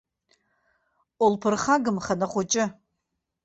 Улԥырхагамхан 1.23 2.19
ахәыҷы! 2.25 2.65